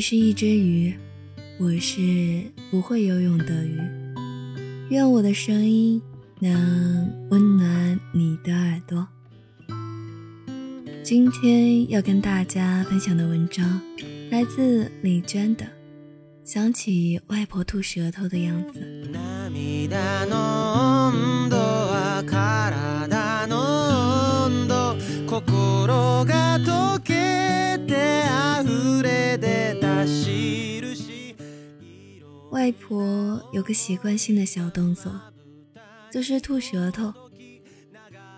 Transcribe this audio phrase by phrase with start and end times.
[0.00, 0.94] 你是一只鱼，
[1.58, 3.78] 我是不会游泳的鱼。
[4.88, 6.00] 愿我的声音
[6.38, 9.06] 能温暖你的耳朵。
[11.02, 13.78] 今天要跟大家分享的文章
[14.30, 15.66] 来自李娟的
[16.46, 18.80] 《想起外婆吐舌头的样子》。
[32.70, 35.10] 外婆有个习惯性的小动作，
[36.12, 37.12] 就是吐舌头。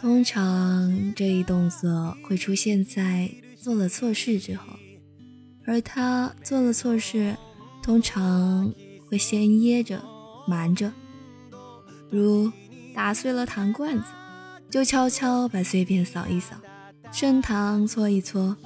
[0.00, 4.64] 通常这一动作会出现在做了错事之后，
[5.64, 7.36] 而她做了错事，
[7.80, 8.74] 通常
[9.08, 10.02] 会先掖着、
[10.48, 10.92] 瞒着，
[12.10, 12.50] 如
[12.92, 14.06] 打碎了糖罐子，
[14.68, 16.56] 就悄悄把碎片扫一扫，
[17.12, 18.56] 剩糖搓一搓，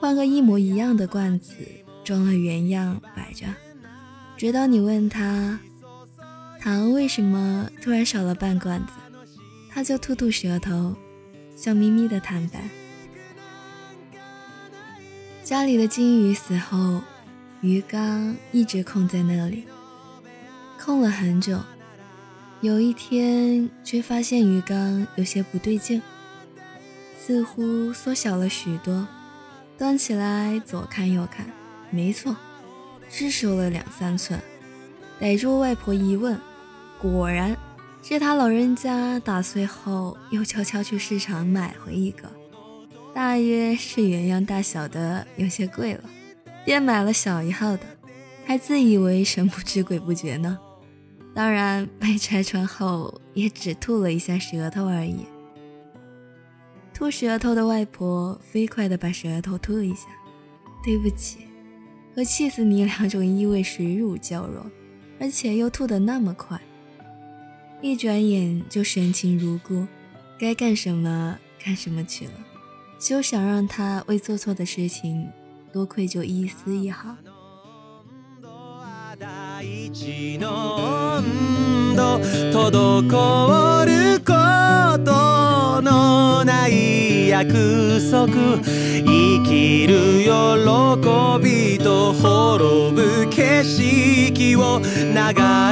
[0.00, 1.52] 换个一模一样的罐子
[2.02, 3.44] 装了原样摆着。
[4.42, 5.56] 直到你问他
[6.60, 8.92] 糖为什么突然少了半罐子，
[9.70, 10.96] 他就吐吐舌头，
[11.54, 12.60] 笑眯眯的坦白。
[15.44, 17.00] 家里的金鱼死后，
[17.60, 19.62] 鱼缸一直空在那里，
[20.76, 21.60] 空了很久。
[22.62, 26.02] 有一天，却发现鱼缸有些不对劲，
[27.16, 29.06] 似乎缩小了许多。
[29.78, 31.46] 端起来左看右看，
[31.92, 32.34] 没错。
[33.14, 34.40] 只瘦了两三寸，
[35.20, 36.40] 逮住外婆一问，
[36.98, 37.54] 果然
[38.02, 42.32] 是他老人家打碎后又悄悄去市场买回一个，
[43.14, 46.04] 大约是原样大小的有些贵了，
[46.64, 47.84] 便买了小一号的，
[48.46, 50.58] 还自以为神不知鬼不觉呢。
[51.34, 55.26] 当然被拆穿后也只吐了一下舌头而已。
[56.94, 60.06] 吐舌头的外婆飞快地把舌头吐一下，
[60.82, 61.46] 对不起。
[62.14, 64.64] 和气死你两种意味水乳交融，
[65.18, 66.60] 而且又吐得那么快，
[67.80, 69.86] 一转眼就神情如故，
[70.38, 72.32] 该干什么干什么去了，
[72.98, 75.26] 休想让他为做错的事情
[75.72, 77.16] 多愧疚一丝一毫。
[85.82, 88.28] のない約束
[88.64, 90.30] 生きる喜
[91.42, 94.84] びと滅ぶ景色を流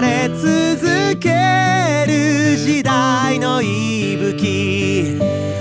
[0.03, 1.31] れ続け
[2.07, 5.60] る時代の息吹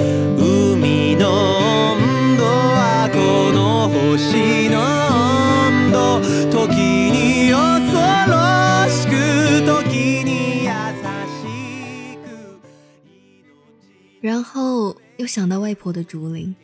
[15.19, 16.55] 又想到外婆的竹林，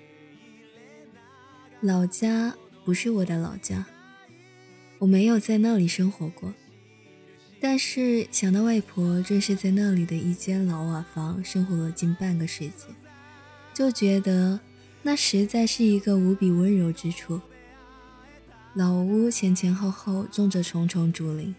[1.81, 2.55] 老家
[2.85, 3.85] 不是我的老家，
[4.97, 6.53] 我没有在那里生活过。
[7.59, 12.85] 但是想到外婆正是在那里的一间老瓦房生活了近半个世纪，
[13.73, 14.57] 就觉得
[15.03, 17.41] 那实在是一个无比温柔之处。
[18.73, 21.53] 老屋前前后后种着重重竹林，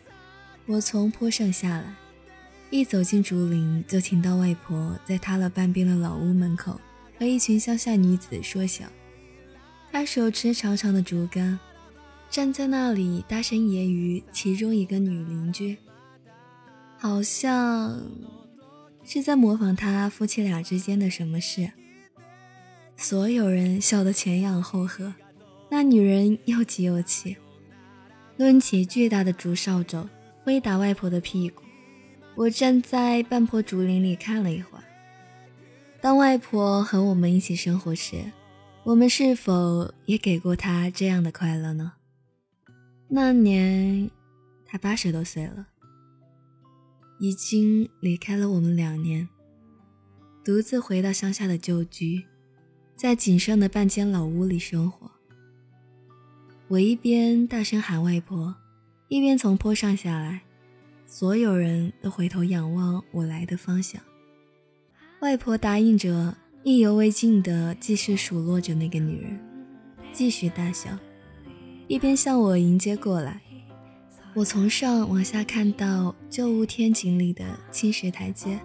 [0.64, 1.94] 我从坡上下来，
[2.70, 6.80] 一走进竹林，就听到外婆在塌了半边的老屋门口。
[7.18, 8.84] 和一群乡下女子说笑，
[9.90, 11.58] 他手持长长的竹竿，
[12.28, 15.78] 站在那里大声揶揄其中一个女邻居，
[16.98, 18.02] 好像
[19.04, 21.70] 是在模仿他夫妻俩之间的什么事。
[22.96, 25.14] 所有人笑得前仰后合，
[25.70, 27.36] 那女人又急又气，
[28.38, 30.08] 抡起巨大的竹扫帚
[30.44, 31.62] 挥打外婆的屁股。
[32.34, 34.84] 我站在半坡竹林里看了一会儿。
[36.06, 38.30] 当外婆和我们一起生活时，
[38.84, 41.94] 我们是否也给过她这样的快乐呢？
[43.08, 44.08] 那年，
[44.64, 45.66] 她八十多岁了，
[47.18, 49.28] 已经离开了我们两年，
[50.44, 52.24] 独自回到乡下的旧居，
[52.94, 55.10] 在仅剩的半间老屋里生活。
[56.68, 58.54] 我一边大声喊外婆，
[59.08, 60.42] 一边从坡上下来，
[61.04, 64.00] 所有人都回头仰望我来的方向。
[65.20, 69.40] 外婆答应着，意犹未尽地继续数落着那个女人，
[70.12, 70.90] 继续大笑，
[71.88, 73.40] 一边向我迎接过来。
[74.34, 78.60] 我从上往下看到旧屋天井里的青石台阶，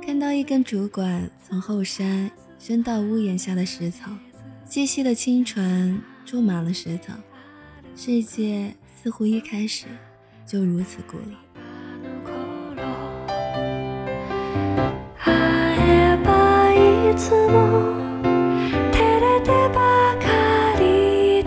[0.00, 2.30] 看到一根竹管从后山
[2.60, 4.12] 伸到屋檐下的石槽，
[4.64, 7.12] 细细的清泉注满了石槽。
[7.96, 9.86] 世界似乎一开始
[10.46, 10.98] 就如此
[17.16, 17.96] つも
[18.92, 21.44] 照れてばかりい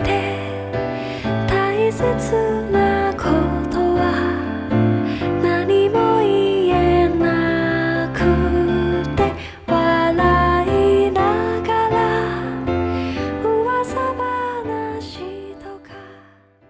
[1.46, 2.34] 大切
[2.72, 3.22] なこ
[3.70, 4.68] とは
[5.40, 8.18] 何も言えなく
[9.14, 9.32] て
[9.66, 11.96] 笑いながら
[13.44, 15.94] 噂話とか。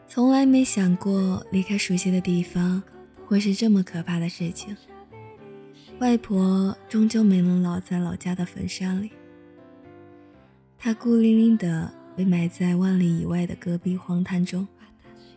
[0.09, 2.83] 从来没想过离开熟悉的地方
[3.27, 4.77] 会是这么可怕的事情。
[6.01, 9.13] 外婆终究没能老在老家的坟山里，
[10.79, 14.67] 她孤零零地被埋在万里以外的戈壁荒滩中，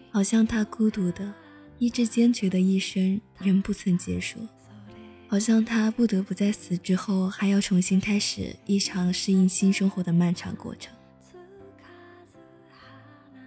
[0.09, 1.33] 好像她孤独的、
[1.79, 4.39] 意志坚决的一生仍不曾结束，
[5.27, 10.95] 好像她不得不在死之后还要重新开始一场适应新生活的漫长过程。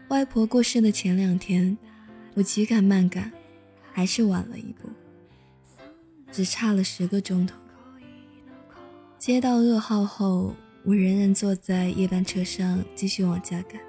[0.09, 1.79] 外婆过世的前两天，
[2.35, 3.33] 我急赶慢赶，
[3.91, 4.91] 还是晚了一步。
[6.37, 7.57] 只差了十个钟头。
[9.19, 10.55] 接到噩耗后，
[10.85, 13.81] 我仍然坐在夜班车上，继续往家赶，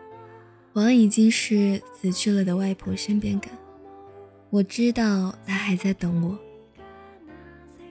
[0.71, 3.51] 往已经是死去了的外婆身边赶。
[4.49, 6.39] 我知道她还在等我。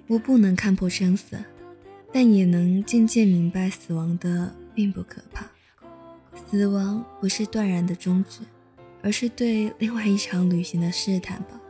[0.06, 1.36] 我不能看破生死，
[2.10, 5.46] 但也能渐渐明白死亡的并不可怕。
[6.46, 8.40] 死亡不是断然的终止，
[9.02, 11.60] 而是对另外一场旅行的试探吧。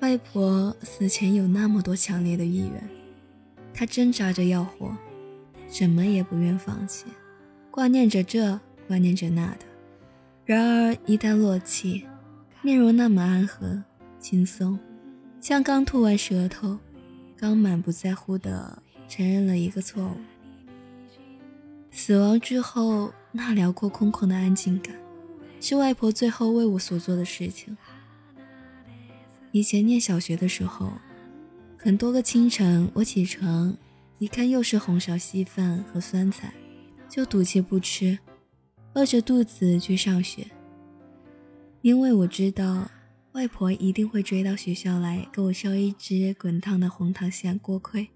[0.00, 2.90] 外婆死前有那么多强烈的意愿，
[3.74, 4.96] 她挣扎着要活，
[5.68, 7.04] 什么也不愿放弃，
[7.70, 8.58] 挂念着这，
[8.88, 9.66] 挂念着那的。
[10.46, 12.06] 然而一旦落气，
[12.62, 13.82] 面容那么安和
[14.18, 14.78] 轻松，
[15.38, 16.78] 像刚吐完舌头，
[17.36, 20.16] 刚满不在乎地承认了一个错误。
[21.90, 24.96] 死亡之后那辽阔空旷的安静感，
[25.60, 27.76] 是外婆最后为我所做的事情。
[29.52, 30.92] 以前念小学的时候，
[31.76, 33.76] 很多个清晨，我起床
[34.18, 36.52] 一看又是红烧稀饭和酸菜，
[37.08, 38.18] 就赌气不吃，
[38.94, 40.46] 饿着肚子去上学。
[41.82, 42.88] 因为我知道
[43.32, 48.06] 外婆一定会追到学校来给我烧一只滚烫的红糖馅锅盔。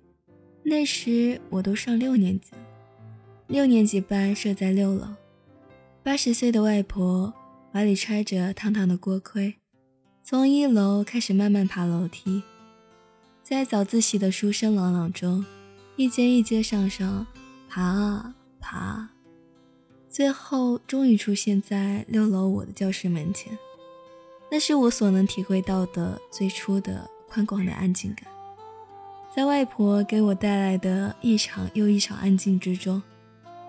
[0.63, 2.53] 那时我都上六年级，
[3.49, 5.09] 六年级班设在六楼，
[6.03, 7.35] 八十岁的外婆
[7.73, 9.55] 怀里揣着烫烫的锅盔。
[10.27, 12.43] 从一楼开始慢慢爬楼梯，
[13.43, 15.45] 在早自习的书声朗朗中，
[15.97, 17.27] 一阶一阶上上，
[17.69, 19.11] 爬啊爬，
[20.09, 23.53] 最后终于出现在六楼我的教室门前。
[24.51, 28.27] 那是我所能体会到的最初的宽广的安静感。
[29.37, 33.03] 在外婆给我带来的一场又一场安静之中，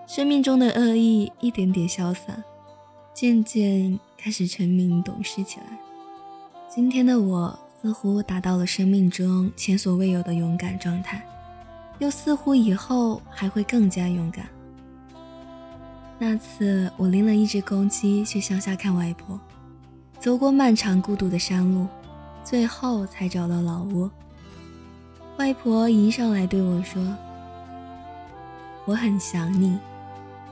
[0.08, 2.42] 生命中的恶意一点点消散，
[3.12, 5.85] 渐渐开始成明懂事起来。
[6.68, 11.24] 今天的我似乎达到了生命中前所未有的勇敢状态，
[11.98, 14.46] 又似乎以后还会更加勇敢。
[16.18, 19.40] 那次我拎了一只公鸡去乡下看外婆，
[20.20, 21.86] 走过漫长孤独的山路，
[22.44, 24.10] 最后才找到老屋。
[25.38, 27.02] 外婆迎上来对我说
[28.84, 29.78] ：“我很想你，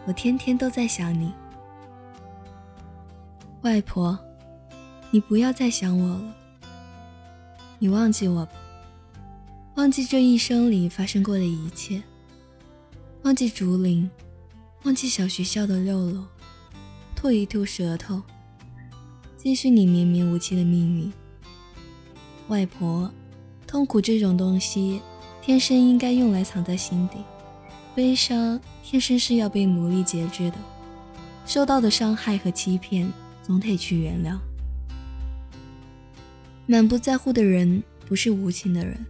[0.07, 1.33] 我天天都在想你，
[3.63, 4.19] 外婆。”
[5.15, 6.35] 你不要再想我了，
[7.79, 8.53] 你忘记我吧，
[9.77, 12.03] 忘记这一生里发生过的一切，
[13.23, 14.11] 忘记竹林，
[14.83, 16.25] 忘记小学校的六楼，
[17.15, 18.21] 吐一吐舌头，
[19.37, 21.13] 继续你绵绵无期的命运。
[22.49, 23.09] 外婆，
[23.69, 25.01] 痛苦这种东西，
[25.41, 27.19] 天生应该用来藏在心底，
[27.95, 30.57] 悲伤天生是要被努力节制的，
[31.47, 33.09] 受到的伤害和欺骗，
[33.45, 34.37] 总得去原谅。
[36.67, 39.05] 满不在乎的人不是无情的人。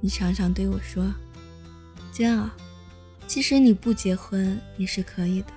[0.00, 1.12] 你常常对我说
[2.12, 2.48] ：“坚儿，
[3.26, 5.48] 其实你不结婚也是可以的，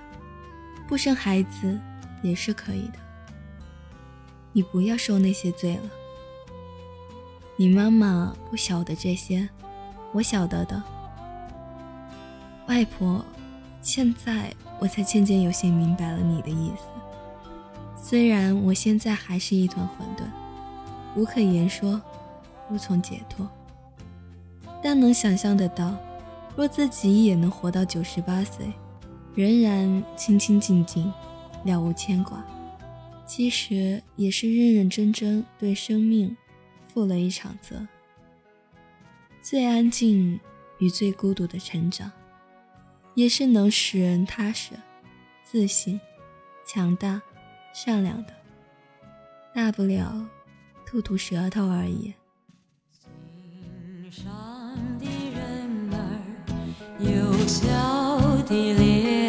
[0.88, 1.78] 不生孩子
[2.20, 2.94] 也是可以的。
[4.52, 5.82] 你不要受那些罪了。
[7.56, 9.48] 你妈妈不晓得这些，
[10.12, 10.82] 我晓得的。
[12.66, 13.24] 外婆，
[13.82, 16.84] 现在我才渐渐有些明白了你的意思。
[18.02, 20.22] 虽然我现在还是一团混沌。”
[21.16, 22.00] 无可言说，
[22.70, 23.48] 无从解脱。
[24.82, 25.96] 但能想象得到，
[26.56, 28.72] 若自己也能活到九十八岁，
[29.34, 31.12] 仍然清清静静，
[31.64, 32.44] 了无牵挂，
[33.26, 36.36] 其实也是认认真真对生命
[36.88, 37.86] 负了一场责。
[39.42, 40.38] 最安静
[40.78, 42.10] 与最孤独的成长，
[43.14, 44.72] 也是能使人踏实、
[45.44, 46.00] 自信、
[46.66, 47.20] 强大、
[47.74, 48.32] 善良的。
[49.54, 50.26] 大不了。
[50.90, 52.12] 吐吐舌头而已。
[52.90, 54.26] 心上
[54.98, 55.96] 的人儿
[56.98, 59.19] 有笑的脸